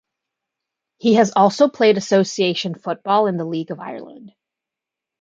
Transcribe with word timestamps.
He 0.97 1.13
has 1.13 1.31
also 1.35 1.69
played 1.69 1.95
association 1.95 2.73
football 2.73 3.27
in 3.27 3.37
the 3.37 3.45
League 3.45 3.69
of 3.69 3.79
Ireland. 3.79 4.33